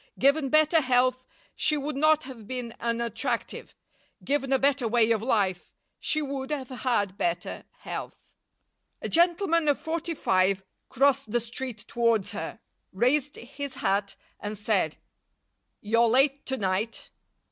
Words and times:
Given 0.17 0.49
better 0.49 0.81
health, 0.81 1.27
she 1.55 1.77
would 1.77 1.95
not 1.95 2.23
have 2.23 2.47
been 2.47 2.73
unattractive; 2.79 3.75
given 4.23 4.51
a 4.51 4.57
better 4.57 4.87
way 4.87 5.11
of 5.11 5.21
life, 5.21 5.71
she 5.99 6.23
would 6.23 6.49
have 6.49 6.69
had 6.69 7.19
better 7.19 7.65
health. 7.81 8.31
A 9.03 9.07
gentleman 9.09 9.67
of 9.67 9.77
forty 9.79 10.15
five 10.15 10.63
crossed 10.89 11.31
the 11.31 11.39
street 11.39 11.85
towards 11.87 12.31
her, 12.31 12.59
raised 12.91 13.35
his 13.35 13.75
hat, 13.75 14.15
and 14.39 14.57
said, 14.57 14.97
"You're 15.83 16.09
late 16.09 16.47
to 16.47 16.57
night." 16.57 17.11